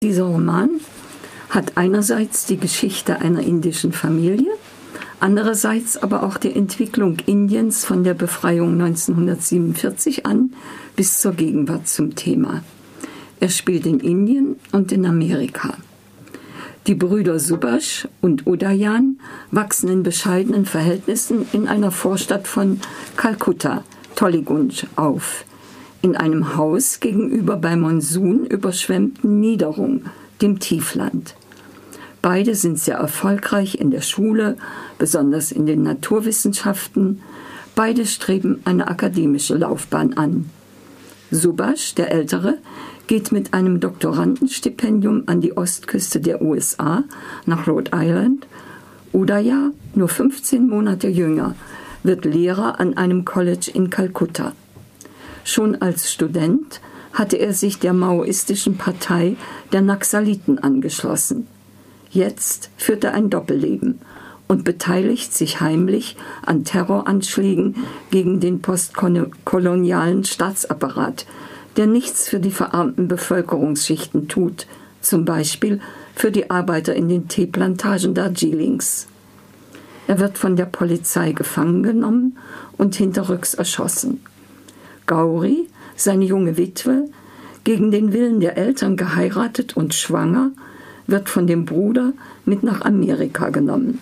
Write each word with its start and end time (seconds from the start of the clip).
Dieser 0.00 0.26
Roman 0.26 0.70
hat 1.50 1.76
einerseits 1.76 2.46
die 2.46 2.56
Geschichte 2.56 3.18
einer 3.20 3.40
indischen 3.40 3.92
Familie, 3.92 4.52
andererseits 5.18 6.00
aber 6.00 6.22
auch 6.22 6.36
die 6.36 6.54
Entwicklung 6.54 7.16
Indiens 7.26 7.84
von 7.84 8.04
der 8.04 8.14
Befreiung 8.14 8.74
1947 8.80 10.24
an 10.24 10.52
bis 10.94 11.18
zur 11.18 11.32
Gegenwart 11.32 11.88
zum 11.88 12.14
Thema. 12.14 12.62
Er 13.40 13.48
spielt 13.48 13.86
in 13.86 13.98
Indien 13.98 14.54
und 14.70 14.92
in 14.92 15.04
Amerika. 15.04 15.74
Die 16.86 16.94
Brüder 16.94 17.40
Subhash 17.40 18.06
und 18.20 18.46
Udayan 18.46 19.18
wachsen 19.50 19.88
in 19.88 20.04
bescheidenen 20.04 20.64
Verhältnissen 20.64 21.44
in 21.52 21.66
einer 21.66 21.90
Vorstadt 21.90 22.46
von 22.46 22.80
Kalkutta, 23.16 23.82
Tollygunj, 24.14 24.86
auf 24.94 25.44
in 26.02 26.16
einem 26.16 26.56
Haus 26.56 27.00
gegenüber 27.00 27.56
bei 27.56 27.76
Monsun 27.76 28.46
überschwemmten 28.46 29.40
Niederung, 29.40 30.02
dem 30.40 30.58
Tiefland. 30.58 31.34
Beide 32.22 32.54
sind 32.54 32.78
sehr 32.78 32.96
erfolgreich 32.96 33.76
in 33.80 33.90
der 33.90 34.00
Schule, 34.00 34.56
besonders 34.98 35.52
in 35.52 35.66
den 35.66 35.82
Naturwissenschaften. 35.82 37.22
Beide 37.74 38.06
streben 38.06 38.60
eine 38.64 38.88
akademische 38.88 39.54
Laufbahn 39.54 40.14
an. 40.14 40.50
Subash, 41.30 41.94
der 41.94 42.10
Ältere, 42.10 42.58
geht 43.06 43.32
mit 43.32 43.54
einem 43.54 43.80
Doktorandenstipendium 43.80 45.24
an 45.26 45.40
die 45.40 45.56
Ostküste 45.56 46.20
der 46.20 46.42
USA 46.42 47.04
nach 47.46 47.66
Rhode 47.66 47.90
Island. 47.94 48.46
Udaya, 49.12 49.70
nur 49.94 50.08
15 50.08 50.68
Monate 50.68 51.08
jünger, 51.08 51.54
wird 52.02 52.24
Lehrer 52.24 52.80
an 52.80 52.96
einem 52.96 53.24
College 53.24 53.70
in 53.72 53.90
Kalkutta. 53.90 54.52
Schon 55.48 55.80
als 55.80 56.12
Student 56.12 56.82
hatte 57.14 57.36
er 57.38 57.54
sich 57.54 57.78
der 57.78 57.94
maoistischen 57.94 58.76
Partei 58.76 59.34
der 59.72 59.80
Naxaliten 59.80 60.58
angeschlossen. 60.58 61.46
Jetzt 62.10 62.68
führt 62.76 63.02
er 63.02 63.14
ein 63.14 63.30
Doppelleben 63.30 63.98
und 64.46 64.64
beteiligt 64.64 65.32
sich 65.32 65.62
heimlich 65.62 66.18
an 66.44 66.64
Terroranschlägen 66.64 67.76
gegen 68.10 68.40
den 68.40 68.60
postkolonialen 68.60 70.24
Staatsapparat, 70.24 71.24
der 71.78 71.86
nichts 71.86 72.28
für 72.28 72.40
die 72.40 72.50
verarmten 72.50 73.08
Bevölkerungsschichten 73.08 74.28
tut, 74.28 74.66
zum 75.00 75.24
Beispiel 75.24 75.80
für 76.14 76.30
die 76.30 76.50
Arbeiter 76.50 76.94
in 76.94 77.08
den 77.08 77.26
Teeplantagen 77.26 78.12
Darjeelings. 78.12 79.06
Er 80.08 80.20
wird 80.20 80.36
von 80.36 80.56
der 80.56 80.66
Polizei 80.66 81.32
gefangen 81.32 81.82
genommen 81.82 82.36
und 82.76 82.96
hinterrücks 82.96 83.54
erschossen. 83.54 84.20
Gauri, 85.08 85.66
seine 85.96 86.26
junge 86.26 86.56
Witwe, 86.56 87.08
gegen 87.64 87.90
den 87.90 88.12
Willen 88.12 88.40
der 88.40 88.56
Eltern 88.56 88.96
geheiratet 88.96 89.76
und 89.76 89.94
schwanger, 89.94 90.52
wird 91.08 91.28
von 91.28 91.48
dem 91.48 91.64
Bruder 91.64 92.12
mit 92.44 92.62
nach 92.62 92.82
Amerika 92.82 93.48
genommen. 93.48 94.00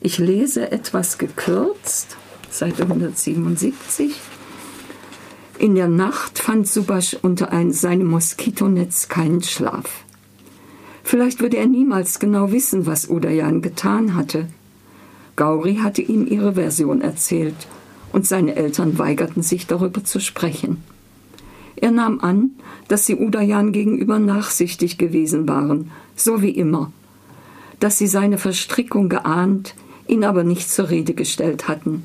Ich 0.00 0.18
lese 0.18 0.70
etwas 0.70 1.18
gekürzt, 1.18 2.16
Seite 2.48 2.84
177. 2.84 4.18
In 5.58 5.74
der 5.74 5.88
Nacht 5.88 6.38
fand 6.38 6.66
Subash 6.66 7.18
unter 7.20 7.52
ein, 7.52 7.72
seinem 7.72 8.06
Moskitonetz 8.06 9.08
keinen 9.08 9.42
Schlaf. 9.42 10.04
Vielleicht 11.02 11.40
würde 11.40 11.56
er 11.56 11.66
niemals 11.66 12.20
genau 12.20 12.52
wissen, 12.52 12.86
was 12.86 13.10
Udayan 13.10 13.62
getan 13.62 14.14
hatte. 14.14 14.46
Gauri 15.34 15.76
hatte 15.82 16.02
ihm 16.02 16.26
ihre 16.26 16.54
Version 16.54 17.00
erzählt 17.02 17.66
und 18.12 18.26
seine 18.26 18.56
Eltern 18.56 18.98
weigerten 18.98 19.42
sich 19.42 19.66
darüber 19.66 20.04
zu 20.04 20.20
sprechen. 20.20 20.82
Er 21.76 21.90
nahm 21.90 22.20
an, 22.20 22.50
dass 22.88 23.06
sie 23.06 23.16
Udayan 23.16 23.72
gegenüber 23.72 24.18
nachsichtig 24.18 24.98
gewesen 24.98 25.48
waren, 25.48 25.90
so 26.14 26.42
wie 26.42 26.50
immer, 26.50 26.92
dass 27.78 27.96
sie 27.96 28.06
seine 28.06 28.36
Verstrickung 28.36 29.08
geahnt, 29.08 29.74
ihn 30.06 30.24
aber 30.24 30.44
nicht 30.44 30.70
zur 30.70 30.90
Rede 30.90 31.14
gestellt 31.14 31.68
hatten. 31.68 32.02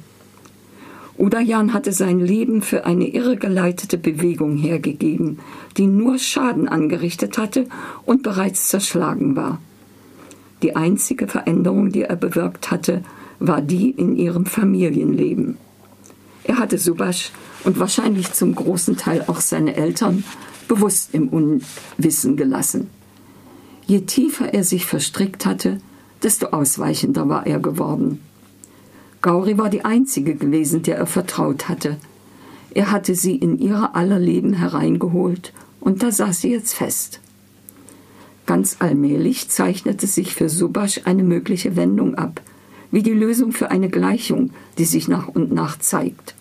Udayan 1.18 1.74
hatte 1.74 1.94
sein 1.94 2.20
Leben 2.20 2.62
für 2.62 2.86
eine 2.86 3.08
irregeleitete 3.08 3.98
Bewegung 3.98 4.58
hergegeben, 4.58 5.40
die 5.78 5.88
nur 5.88 6.20
Schaden 6.20 6.68
angerichtet 6.68 7.38
hatte 7.38 7.68
und 8.06 8.22
bereits 8.22 8.68
zerschlagen 8.68 9.36
war. 9.36 9.60
Die 10.62 10.76
einzige 10.76 11.28
Veränderung, 11.28 11.92
die 11.92 12.04
er 12.04 12.16
bewirkt 12.16 12.72
hatte, 12.72 13.04
war 13.40 13.62
die 13.62 13.92
in 13.92 14.16
ihrem 14.16 14.46
Familienleben. 14.46 15.58
Er 16.48 16.60
hatte 16.60 16.78
Subash 16.78 17.32
und 17.64 17.80
wahrscheinlich 17.80 18.32
zum 18.34 18.54
großen 18.54 18.98
Teil 18.98 19.24
auch 19.28 19.42
seine 19.42 19.76
Eltern 19.76 20.24
bewusst 20.68 21.10
im 21.14 21.30
Unwissen 21.30 22.38
gelassen. 22.38 22.90
Je 23.88 24.02
tiefer 24.02 24.54
er 24.54 24.64
sich 24.64 24.86
verstrickt 24.86 25.46
hatte, 25.46 25.80
desto 26.22 26.48
ausweichender 26.48 27.28
war 27.30 27.48
er 27.48 27.60
geworden. 27.60 28.22
Gauri 29.22 29.58
war 29.58 29.70
die 29.70 29.86
einzige 29.86 30.36
gewesen, 30.36 30.84
der 30.84 30.98
er 30.98 31.08
vertraut 31.08 31.68
hatte. 31.68 31.98
Er 32.72 32.92
hatte 32.92 33.16
sie 33.16 33.36
in 33.36 33.58
ihrer 33.58 33.96
aller 33.96 34.20
Leben 34.20 34.54
hereingeholt, 34.54 35.52
und 35.80 36.04
da 36.04 36.12
saß 36.12 36.42
sie 36.42 36.52
jetzt 36.52 36.74
fest. 36.74 37.22
Ganz 38.46 38.78
allmählich 38.80 39.50
zeichnete 39.50 40.06
sich 40.06 40.36
für 40.36 40.50
Subash 40.50 41.02
eine 41.06 41.24
mögliche 41.24 41.76
Wendung 41.76 42.14
ab– 42.14 42.40
wie 42.96 43.04
die 43.04 43.12
Lösung 43.12 43.52
für 43.52 43.72
eine 43.72 43.90
Gleichung, 43.90 44.52
die 44.78 44.86
sich 44.86 45.10
nach 45.10 45.28
und 45.28 45.52
nach 45.52 45.78
zeigt. 45.78 46.34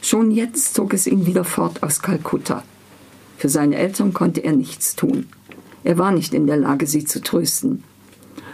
Schon 0.00 0.30
jetzt 0.30 0.72
zog 0.72 0.94
es 0.94 1.06
ihn 1.06 1.26
wieder 1.26 1.44
fort 1.44 1.82
aus 1.82 2.00
Kalkutta. 2.00 2.64
Für 3.36 3.50
seine 3.50 3.76
Eltern 3.76 4.14
konnte 4.14 4.42
er 4.42 4.52
nichts 4.52 4.96
tun. 4.96 5.26
Er 5.84 5.98
war 5.98 6.10
nicht 6.10 6.32
in 6.32 6.46
der 6.46 6.56
Lage, 6.56 6.86
sie 6.86 7.04
zu 7.04 7.20
trösten. 7.20 7.84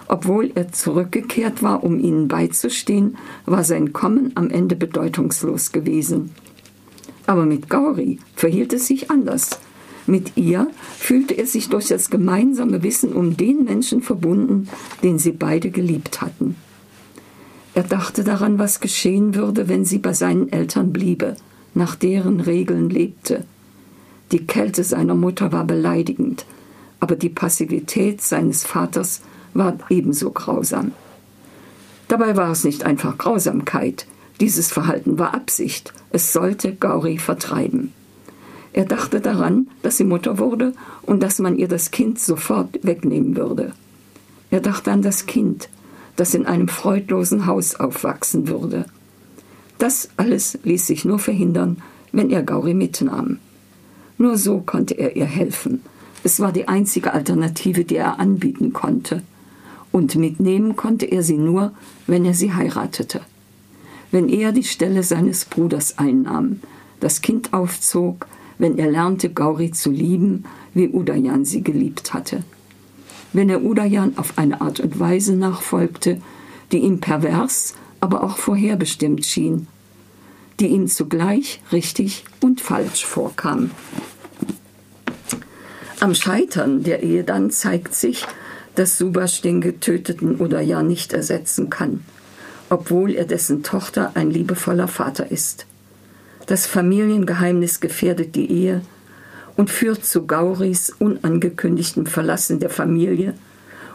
Obwohl 0.09 0.51
er 0.57 0.73
zurückgekehrt 0.73 1.63
war, 1.63 1.85
um 1.85 2.01
ihnen 2.01 2.27
beizustehen, 2.27 3.17
war 3.47 3.63
sein 3.63 3.93
Kommen 3.93 4.33
am 4.35 4.51
Ende 4.51 4.75
bedeutungslos 4.75 5.71
gewesen. 5.71 6.33
Aber 7.29 7.47
mit 7.47 7.71
Gauri 7.71 8.19
verhielt 8.35 8.73
es 8.73 8.89
sich 8.89 9.13
anders. 9.13 9.61
Mit 10.09 10.37
ihr 10.37 10.67
fühlte 10.99 11.35
er 11.35 11.47
sich 11.47 11.69
durch 11.69 11.87
das 11.87 12.11
gemeinsame 12.11 12.83
Wissen 12.83 13.13
um 13.13 13.37
den 13.37 13.63
Menschen 13.63 14.03
verbunden, 14.03 14.69
den 15.05 15.21
sie 15.21 15.31
beide 15.31 15.71
geliebt 15.71 16.21
hatten. 16.21 16.57
Er 17.75 17.83
dachte 17.83 18.23
daran, 18.23 18.59
was 18.59 18.81
geschehen 18.81 19.35
würde, 19.35 19.69
wenn 19.69 19.85
sie 19.85 19.99
bei 19.99 20.12
seinen 20.12 20.51
Eltern 20.53 20.93
bliebe, 20.93 21.37
nach 21.75 21.97
deren 21.97 22.41
Regeln 22.41 22.89
lebte. 22.89 23.45
Die 24.31 24.47
Kälte 24.47 24.85
seiner 24.85 25.15
Mutter 25.15 25.53
war 25.53 25.65
beleidigend, 25.65 26.47
aber 27.01 27.17
die 27.17 27.29
Passivität 27.29 28.21
seines 28.21 28.65
Vaters 28.65 29.23
war 29.55 29.77
ebenso 29.89 30.31
grausam. 30.31 30.93
Dabei 32.09 32.37
war 32.37 32.51
es 32.51 32.65
nicht 32.65 32.84
einfach 32.84 33.19
Grausamkeit, 33.19 34.07
dieses 34.41 34.71
Verhalten 34.71 35.19
war 35.19 35.34
Absicht, 35.34 35.93
es 36.11 36.33
sollte 36.33 36.75
Gauri 36.75 37.19
vertreiben. 37.19 37.93
Er 38.73 38.84
dachte 38.84 39.21
daran, 39.21 39.69
dass 39.83 39.97
sie 39.97 40.05
Mutter 40.05 40.39
wurde 40.39 40.75
und 41.03 41.23
dass 41.23 41.39
man 41.39 41.57
ihr 41.57 41.69
das 41.69 41.93
Kind 41.93 42.19
sofort 42.19 42.81
wegnehmen 42.83 43.37
würde. 43.37 43.73
Er 44.51 44.61
dachte 44.61 44.91
an 44.91 45.03
das 45.03 45.27
Kind, 45.27 45.69
das 46.17 46.35
in 46.35 46.47
einem 46.47 46.69
freudlosen 46.69 47.47
Haus 47.47 47.75
aufwachsen 47.75 48.49
würde. 48.49 48.87
Das 49.79 50.11
alles 50.17 50.59
ließ 50.63 50.87
sich 50.87 51.05
nur 51.05 51.19
verhindern, 51.19 51.79
wenn 52.13 52.31
er 52.31 52.43
Gauri 52.43 52.75
mitnahm. 52.75 53.39
Nur 54.19 54.39
so 54.39 54.61
konnte 54.61 54.95
er 54.95 55.17
ihr 55.17 55.25
helfen. 55.25 55.83
Es 56.23 56.41
war 56.41 56.53
die 56.53 56.69
einzige 56.69 57.13
Alternative, 57.13 57.85
die 57.85 57.97
er 57.97 58.21
anbieten 58.21 58.73
konnte. 58.73 59.23
Und 59.91 60.15
mitnehmen 60.15 60.77
konnte 60.77 61.07
er 61.07 61.23
sie 61.23 61.37
nur, 61.37 61.73
wenn 62.07 62.25
er 62.25 62.35
sie 62.35 62.53
heiratete. 62.53 63.21
Wenn 64.11 64.29
er 64.29 64.53
die 64.53 64.65
Stelle 64.65 65.03
seines 65.03 65.45
Bruders 65.45 65.99
einnahm, 65.99 66.61
das 67.01 67.21
Kind 67.21 67.53
aufzog, 67.53 68.27
wenn 68.59 68.79
er 68.79 68.91
lernte, 68.91 69.31
Gauri 69.31 69.73
zu 69.73 69.91
lieben, 69.91 70.45
wie 70.73 70.89
Udayan 70.89 71.45
sie 71.45 71.63
geliebt 71.63 72.15
hatte 72.15 72.45
wenn 73.34 73.51
er 73.51 73.63
Udayan 73.63 74.16
auf 74.16 74.39
eine 74.39 74.63
Art 74.63 74.81
und 74.81 74.98
Weise 74.98 75.34
nachfolgte, 75.36 76.22
die 76.72 76.78
ihm 76.78 77.01
pervers, 77.01 77.75
aber 78.01 78.22
auch 78.22 78.39
vorherbestimmt 78.39 79.27
schien, 79.27 79.66
die 80.60 80.69
ihm 80.69 80.86
zugleich 80.86 81.60
richtig 81.72 82.25
und 82.41 82.60
falsch 82.60 83.04
vorkam. 83.04 83.72
Am 86.01 86.15
Scheitern 86.15 86.83
der 86.83 87.03
Ehe 87.03 87.25
dann 87.25 87.51
zeigt 87.51 87.95
sich, 87.95 88.27
dass 88.75 88.98
Subash 88.98 89.41
den 89.41 89.60
getöteten 89.60 90.41
Udayan 90.41 90.86
nicht 90.86 91.13
ersetzen 91.13 91.71
kann, 91.71 92.04
obwohl 92.71 93.15
er 93.15 93.25
dessen 93.25 93.63
Tochter 93.63 94.13
ein 94.15 94.31
liebevoller 94.31 94.89
Vater 94.89 95.31
ist. 95.31 95.66
Das 96.47 96.66
Familiengeheimnis 96.66 97.81
gefährdet 97.81 98.34
die 98.34 98.51
Ehe, 98.51 98.83
und 99.56 99.71
führt 99.71 100.04
zu 100.04 100.27
Gauris 100.27 100.91
unangekündigtem 100.98 102.06
Verlassen 102.06 102.60
der 102.60 102.71
Familie 102.71 103.34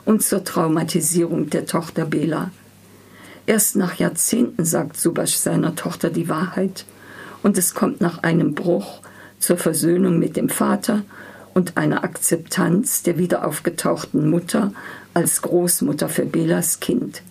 und 0.05 0.23
zur 0.23 0.43
Traumatisierung 0.43 1.49
der 1.49 1.65
Tochter 1.65 2.05
Bela. 2.05 2.51
Erst 3.45 3.75
nach 3.75 3.95
Jahrzehnten 3.95 4.63
sagt 4.63 4.97
Subash 4.97 5.35
seiner 5.35 5.75
Tochter 5.75 6.09
die 6.09 6.29
Wahrheit 6.29 6.85
und 7.43 7.57
es 7.57 7.73
kommt 7.73 8.01
nach 8.01 8.23
einem 8.23 8.53
Bruch 8.53 9.01
zur 9.39 9.57
Versöhnung 9.57 10.19
mit 10.19 10.37
dem 10.37 10.49
Vater 10.49 11.03
und 11.53 11.77
eine 11.77 12.03
Akzeptanz 12.03 13.03
der 13.03 13.17
wieder 13.17 13.45
aufgetauchten 13.45 14.29
Mutter 14.29 14.71
als 15.13 15.41
Großmutter 15.41 16.09
für 16.09 16.25
Belas 16.25 16.79
Kind. 16.79 17.21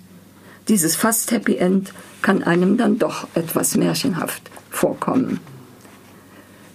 Dieses 0.69 0.97
fast 0.97 1.31
Happy 1.31 1.57
End 1.57 1.93
kann 2.21 2.43
einem 2.43 2.77
dann 2.77 2.99
doch 2.99 3.27
etwas 3.35 3.77
märchenhaft 3.77 4.43
vorkommen. 4.71 5.41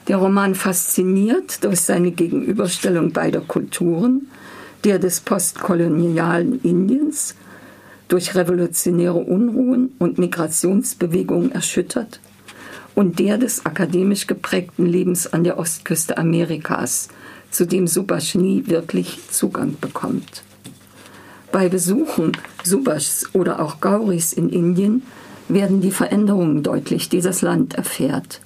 Der 0.07 0.17
Roman 0.17 0.53
fasziniert 0.53 1.63
durch 1.63 1.81
seine 1.81 2.11
Gegenüberstellung 2.11 3.13
beider 3.13 3.41
Kulturen, 3.41 4.27
der 4.83 4.99
des 4.99 5.21
postkolonialen 5.21 6.59
Indiens, 6.61 7.35
durch 8.09 8.35
revolutionäre 8.35 9.17
Unruhen 9.17 9.93
und 9.99 10.17
Migrationsbewegungen 10.17 11.51
erschüttert, 11.51 12.19
und 12.95 13.17
der 13.17 13.37
des 13.37 13.65
akademisch 13.65 14.27
geprägten 14.27 14.85
Lebens 14.85 15.31
an 15.31 15.43
der 15.43 15.57
Ostküste 15.57 16.17
Amerikas, 16.17 17.07
zu 17.49 17.65
dem 17.65 17.87
Subash 17.87 18.35
nie 18.35 18.67
wirklich 18.67 19.19
Zugang 19.29 19.77
bekommt. 19.79 20.43
Bei 21.51 21.69
Besuchen 21.69 22.33
Subashs 22.63 23.29
oder 23.33 23.61
auch 23.61 23.79
Gauris 23.79 24.33
in 24.33 24.49
Indien 24.49 25.03
werden 25.47 25.81
die 25.81 25.91
Veränderungen 25.91 26.63
deutlich, 26.63 27.09
die 27.09 27.21
das 27.21 27.41
Land 27.41 27.75
erfährt. 27.75 28.41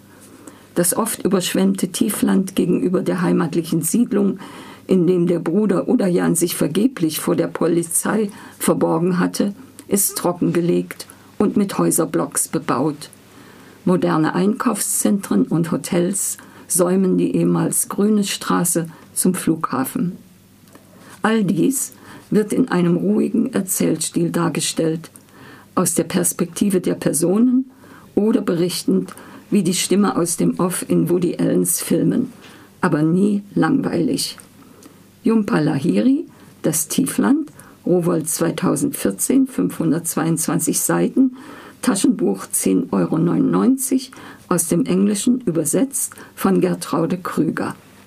Das 0.77 0.95
oft 0.95 1.24
überschwemmte 1.24 1.88
Tiefland 1.88 2.56
gegenüber 2.56 3.01
der 3.01 3.24
heimatlichen 3.24 3.81
Siedlung, 3.81 4.38
in 4.85 5.07
dem 5.07 5.25
der 5.25 5.39
Bruder 5.39 5.89
Udayan 5.89 6.35
sich 6.35 6.56
vergeblich 6.56 7.19
vor 7.19 7.35
der 7.35 7.47
Polizei 7.47 8.29
verborgen 8.59 9.18
hatte, 9.18 9.56
ist 9.88 10.19
trockengelegt 10.19 11.07
und 11.39 11.57
mit 11.57 11.79
Häuserblocks 11.79 12.47
bebaut. 12.50 13.09
Moderne 13.85 14.35
Einkaufszentren 14.35 15.45
und 15.45 15.71
Hotels 15.71 16.38
säumen 16.68 17.18
die 17.18 17.35
ehemals 17.35 17.89
grüne 17.89 18.24
Straße 18.24 18.85
zum 19.15 19.33
Flughafen. 19.33 20.12
All 21.24 21.44
dies 21.44 21.94
wird 22.29 22.53
in 22.53 22.68
einem 22.68 22.97
ruhigen 22.97 23.51
Erzählstil 23.51 24.29
dargestellt, 24.29 25.09
aus 25.74 25.95
der 25.95 26.03
Perspektive 26.03 26.81
der 26.81 26.94
Personen 26.94 27.71
oder 28.13 28.41
berichtend 28.41 29.15
wie 29.50 29.64
die 29.64 29.74
Stimme 29.74 30.16
aus 30.16 30.38
dem 30.38 30.60
Off 30.60 30.86
in 30.88 31.10
Woody 31.10 31.38
Allens 31.38 31.82
Filmen, 31.82 32.32
aber 32.82 33.02
nie 33.02 33.44
langweilig. 33.56 34.38
Jumpa 35.24 35.60
Lahiri, 35.60 36.26
Das 36.62 36.88
Tiefland, 36.88 37.52
Rowold 37.86 38.28
2014, 38.28 39.48
522 39.48 40.80
Seiten, 40.80 41.38
Taschenbuch 41.82 42.46
10,99 42.46 42.92
Euro 42.92 44.18
aus 44.50 44.68
dem 44.68 44.86
Englischen 44.86 45.42
übersetzt 45.42 46.14
von 46.36 46.60
Gertraude 46.60 47.18
Krüger. 47.18 47.76